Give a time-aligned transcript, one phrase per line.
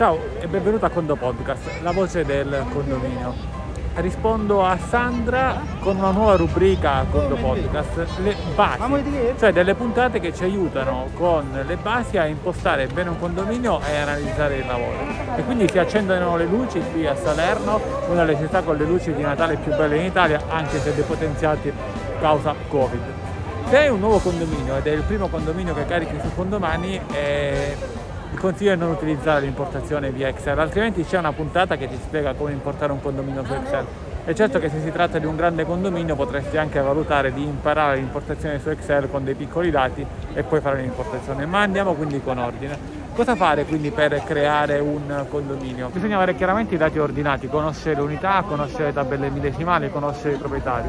[0.00, 3.34] Ciao e benvenuto a Condo Podcast, la voce del condominio.
[3.96, 10.18] Rispondo a Sandra con una nuova rubrica a Condo Podcast, le basi, cioè delle puntate
[10.18, 14.96] che ci aiutano con le basi a impostare bene un condominio e analizzare il lavoro.
[15.36, 17.78] E quindi si accendono le luci qui a Salerno,
[18.08, 21.70] una delle città con le luci di Natale più belle in Italia, anche se depotenziati
[22.22, 23.02] causa Covid.
[23.68, 27.98] Se hai un nuovo condominio ed è il primo condominio che carichi su condomani, eh,
[28.32, 32.34] il consiglio è non utilizzare l'importazione via Excel, altrimenti c'è una puntata che ti spiega
[32.34, 33.84] come importare un condominio su Excel.
[34.24, 37.96] E certo che se si tratta di un grande condominio potresti anche valutare di imparare
[37.96, 41.46] l'importazione su Excel con dei piccoli dati e poi fare l'importazione.
[41.46, 42.98] Ma andiamo quindi con ordine.
[43.14, 45.88] Cosa fare quindi per creare un condominio?
[45.88, 50.38] Bisogna avere chiaramente i dati ordinati, conoscere le unità, conoscere le tabelle millesimali, conoscere i
[50.38, 50.88] proprietari.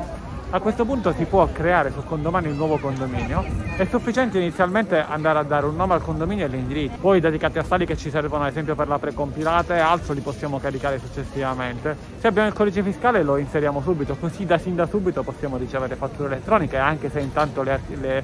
[0.53, 3.41] A questo punto si può creare su condomani il nuovo condominio.
[3.77, 6.97] È sufficiente inizialmente andare a dare un nome al condominio e l'indirizzo.
[6.99, 10.19] Poi i dati catastali che ci servono ad esempio per la precompilata e altro li
[10.19, 11.95] possiamo caricare successivamente.
[12.19, 15.95] Se abbiamo il codice fiscale lo inseriamo subito, così da sin da subito possiamo ricevere
[15.95, 18.23] fatture elettroniche anche se intanto le, le,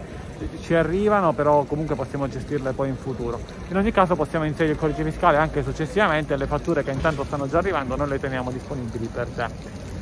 [0.59, 3.39] ci arrivano, però comunque possiamo gestirle poi in futuro.
[3.69, 7.23] In ogni caso possiamo inserire il codice fiscale anche successivamente e le fatture che intanto
[7.23, 9.95] stanno già arrivando noi le teniamo disponibili per te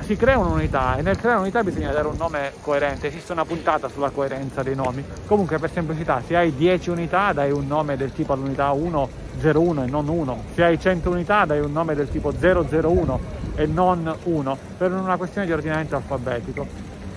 [0.00, 3.88] si crea un'unità e nel creare un'unità bisogna dare un nome coerente, esiste una puntata
[3.88, 5.04] sulla coerenza dei nomi.
[5.26, 9.08] Comunque per semplicità, se hai 10 unità dai un nome del tipo all'unità 1,
[9.42, 10.42] 01 e non 1.
[10.54, 13.20] Se hai 100 unità dai un nome del tipo 001
[13.56, 16.66] e non 1, per una questione di ordinamento alfabetico.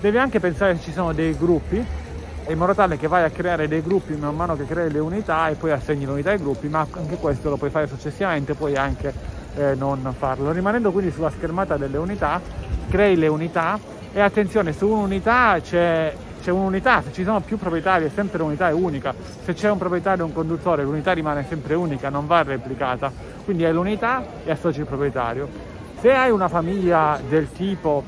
[0.00, 1.84] Devi anche pensare se ci sono dei gruppi
[2.48, 5.48] in modo tale che vai a creare dei gruppi man mano che crei le unità
[5.48, 9.12] e poi assegni l'unità ai gruppi, ma anche questo lo puoi fare successivamente, puoi anche
[9.56, 10.50] eh, non farlo.
[10.50, 12.40] Rimanendo quindi sulla schermata delle unità,
[12.90, 13.78] crei le unità
[14.12, 18.68] e attenzione, su un'unità c'è, c'è un'unità, se ci sono più proprietari è sempre l'unità
[18.68, 22.42] è unica, se c'è un proprietario e un conduttore l'unità rimane sempre unica, non va
[22.42, 23.12] replicata,
[23.44, 25.48] quindi è l'unità e associ il proprietario.
[26.00, 28.02] Se hai una famiglia del tipo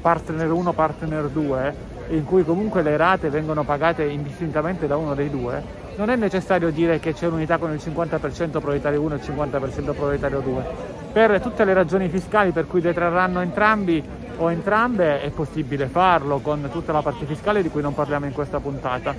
[0.00, 1.74] partner 1, partner 2,
[2.08, 6.70] in cui comunque le rate vengono pagate indistintamente da uno dei due, non è necessario
[6.70, 10.64] dire che c'è un'unità con il 50% proprietario 1 e il 50% proprietario 2.
[11.12, 14.02] Per tutte le ragioni fiscali per cui detrarranno entrambi
[14.36, 18.32] o entrambe è possibile farlo con tutta la parte fiscale di cui non parliamo in
[18.32, 19.14] questa puntata.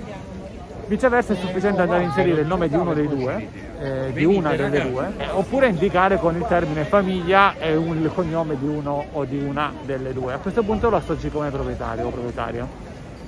[0.86, 3.48] Viceversa è sufficiente andare a inserire il nome di uno dei due,
[3.80, 8.10] eh, di una delle due, eh, oppure indicare con il termine famiglia e un, il
[8.14, 10.34] cognome di uno o di una delle due.
[10.34, 12.66] A questo punto lo associ come proprietario o proprietaria.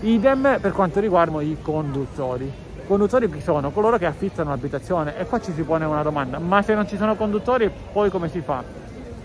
[0.01, 3.71] Idem per quanto riguarda i conduttori conduttori chi sono?
[3.71, 6.97] Coloro che affittano l'abitazione e qua ci si pone una domanda, ma se non ci
[6.97, 8.65] sono conduttori poi come si fa?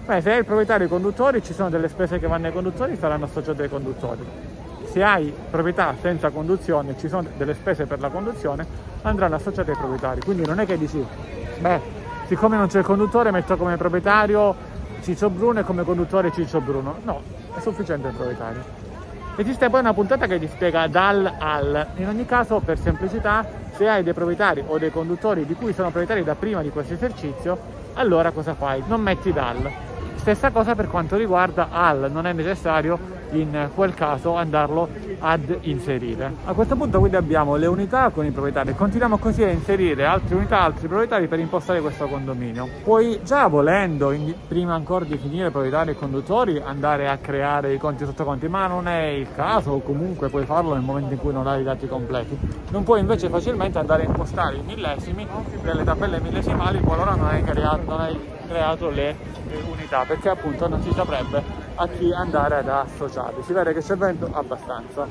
[0.05, 2.97] Beh, se hai il proprietario dei conduttori ci sono delle spese che vanno ai conduttori,
[2.97, 4.21] saranno associate ai conduttori.
[4.91, 8.65] Se hai proprietà senza conduzione e ci sono delle spese per la conduzione,
[9.03, 10.19] andranno associate ai proprietari.
[10.19, 11.01] Quindi non è che dici,
[11.59, 11.79] beh,
[12.27, 14.53] siccome non c'è il conduttore metto come proprietario
[15.01, 16.97] Ciccio Bruno e come conduttore Ciccio Bruno.
[17.03, 17.21] No,
[17.55, 18.61] è sufficiente il proprietario.
[19.37, 21.87] Esiste poi una puntata che ti spiega dal al.
[21.95, 25.87] In ogni caso, per semplicità, se hai dei proprietari o dei conduttori di cui sono
[25.91, 27.57] proprietari da prima di questo esercizio,
[27.93, 28.83] allora cosa fai?
[28.85, 29.91] Non metti dal.
[30.23, 32.97] Stessa cosa per quanto riguarda al, non è necessario
[33.31, 34.87] in quel caso andarlo
[35.19, 36.31] ad inserire.
[36.45, 40.35] A questo punto quindi abbiamo le unità con i proprietari, continuiamo così a inserire altre
[40.35, 42.67] unità, altri proprietari per impostare questo condominio.
[42.83, 47.77] Puoi già volendo, in, prima ancora di finire proprietari e conduttori, andare a creare i
[47.77, 51.19] conti sotto conti, ma non è il caso o comunque puoi farlo nel momento in
[51.19, 52.37] cui non hai i dati completi.
[52.69, 55.27] Non puoi invece facilmente andare a impostare i millesimi
[55.61, 59.15] delle tabelle millesimali qualora non hai creato, non hai creato le
[59.71, 63.41] unità, perché appunto non si saprebbe a chi andare ad associare.
[63.43, 65.05] Si vede che c'è vento abbastanza.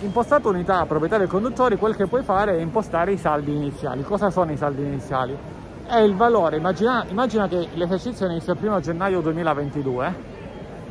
[0.00, 4.02] Impostato unità proprietario e conduttori, quel che puoi fare è impostare i saldi iniziali.
[4.02, 5.36] Cosa sono i saldi iniziali?
[5.86, 10.14] È il valore, immagina, immagina che l'esercizio inizia il 1 gennaio 2022,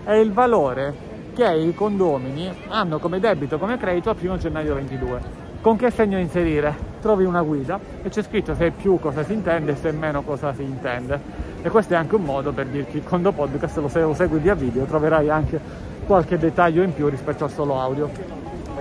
[0.03, 5.21] è il valore che i condomini hanno come debito, come credito al 1 gennaio 2022.
[5.61, 6.88] Con che segno inserire?
[7.01, 9.91] Trovi una guida e c'è scritto se è più cosa si intende e se è
[9.91, 11.19] meno cosa si intende.
[11.61, 14.55] E questo è anche un modo per dirti quando podcast lo, se lo segui via
[14.55, 15.59] video troverai anche
[16.05, 18.09] qualche dettaglio in più rispetto al solo audio.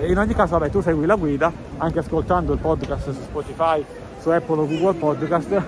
[0.06, 3.84] In ogni caso vabbè tu segui la guida anche ascoltando il podcast su Spotify
[4.20, 5.62] su Apple o Google Podcast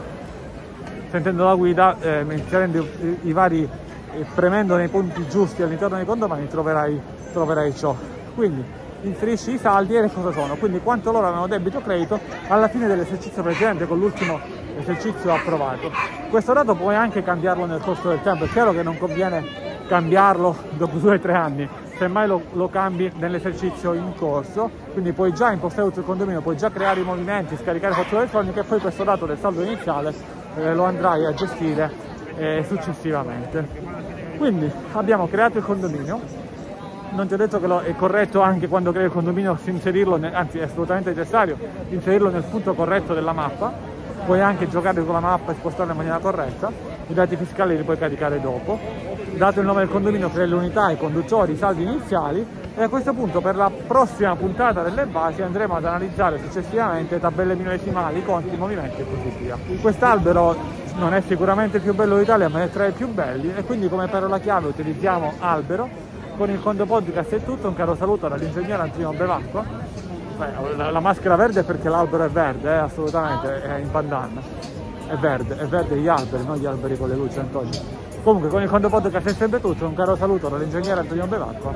[1.11, 3.69] sentendo la guida eh, i, i vari
[4.13, 7.01] eh, premendo nei punti giusti all'interno dei condomini troverai,
[7.33, 7.95] troverai ciò.
[8.35, 8.65] Quindi
[9.03, 10.57] inserisci i saldi e cosa sono.
[10.57, 12.19] Quindi quanto loro avevano debito credito
[12.49, 14.41] alla fine dell'esercizio precedente con l'ultimo
[14.79, 15.91] esercizio approvato.
[16.31, 20.57] Questo dato puoi anche cambiarlo nel corso del tempo, è chiaro che non conviene cambiarlo
[20.77, 21.69] dopo due o tre anni,
[21.99, 26.57] semmai lo, lo cambi nell'esercizio in corso, quindi puoi già impostare tutto il condominio, puoi
[26.57, 30.15] già creare i movimenti, scaricare fattura elettronica e poi questo dato del saldo iniziale
[30.57, 31.91] eh, lo andrai a gestire
[32.37, 33.67] eh, successivamente.
[34.39, 36.21] Quindi abbiamo creato il condominio,
[37.11, 40.35] non ti ho detto che lo, è corretto anche quando crei il condominio inserirlo, nel,
[40.35, 41.57] anzi è assolutamente necessario
[41.89, 43.73] inserirlo nel punto corretto della mappa,
[44.25, 46.71] puoi anche giocare con la mappa e spostarla in maniera corretta,
[47.07, 48.79] i dati fiscali li puoi caricare dopo,
[49.35, 52.59] dato il nome del condominio crei le unità, i conduttori, i saldi iniziali.
[52.77, 57.55] E a questo punto per la prossima puntata delle basi andremo ad analizzare successivamente tabelle
[57.55, 59.59] millesimali, conti, movimenti e così via.
[59.83, 60.57] Quest'albero
[60.97, 63.53] non è sicuramente il più bello d'Italia ma è tra i più belli.
[63.55, 65.89] E quindi come parola chiave utilizziamo albero
[66.41, 69.63] con il Conto Podcast è tutto, un caro saluto dall'ingegnere Antonio Bevacqua.
[70.75, 74.41] La, maschera verde è perché l'albero è verde, eh, assolutamente, è in pandanna.
[75.07, 77.79] È verde, è verde gli alberi, non gli alberi con le luci Antonio.
[78.23, 81.75] Comunque con il Conto Podcast è sempre tutto, un caro saluto dall'ingegnere Antonio Bevacqua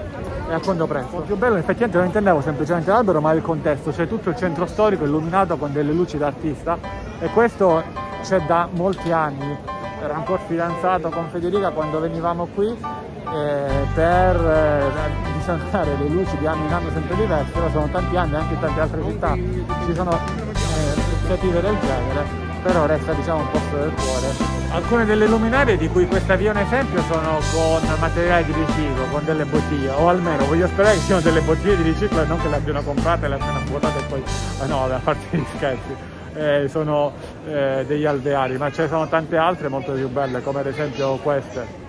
[0.48, 1.18] e a quando presto.
[1.18, 4.64] Il più bello effettivamente non intendevo semplicemente l'albero ma il contesto, c'è tutto il centro
[4.64, 6.78] storico illuminato con delle luci d'artista
[7.18, 7.82] e questo
[8.22, 9.58] c'è da molti anni.
[10.00, 13.02] Ero ancora fidanzato con Federica quando venivamo qui
[13.32, 18.16] eh, per eh, disegnare le luci di anno in anno sempre diverse, però sono tanti
[18.16, 22.24] anni anche in tante altre città ci sono eh, iniziative del genere,
[22.62, 24.52] però resta diciamo un posto del cuore.
[24.70, 29.04] Alcune delle luminarie di cui questa via è un esempio sono con materiale di riciclo,
[29.10, 32.40] con delle bottiglie, o almeno voglio sperare che siano delle bottiglie di riciclo e non
[32.40, 34.22] che le abbiano comprate, le abbiano vuotate e poi...
[34.62, 36.12] Eh no, a parte gli scherzi.
[36.34, 37.12] Eh, sono
[37.46, 41.16] eh, degli alveari, ma ce ne sono tante altre molto più belle, come ad esempio
[41.18, 41.83] queste